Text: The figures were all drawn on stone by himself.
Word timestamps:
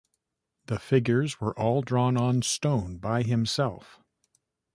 The 0.65 0.79
figures 0.79 1.39
were 1.39 1.53
all 1.59 1.83
drawn 1.83 2.17
on 2.17 2.41
stone 2.41 2.97
by 2.97 3.21
himself. 3.21 3.99